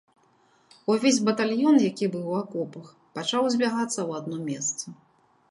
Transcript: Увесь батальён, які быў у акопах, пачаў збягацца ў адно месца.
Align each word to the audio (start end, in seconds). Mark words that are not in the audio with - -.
Увесь 0.93 1.19
батальён, 1.27 1.77
які 1.89 2.09
быў 2.15 2.25
у 2.31 2.39
акопах, 2.41 2.89
пачаў 3.19 3.43
збягацца 3.59 3.95
ў 3.95 4.11
адно 4.23 4.37
месца. 4.51 4.85